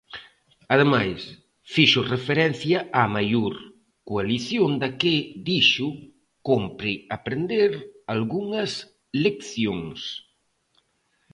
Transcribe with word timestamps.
Ademais, 0.73 1.19
fixo 1.73 2.01
referencia 2.15 2.79
a 2.97 2.99
Amaiur, 3.07 3.55
coalición 4.09 4.71
da 4.81 4.89
que, 5.01 5.15
dixo, 5.49 5.87
"cómpre 6.47 6.91
aprender 7.17 7.71
algunhas 8.13 8.71
leccións". 9.25 9.99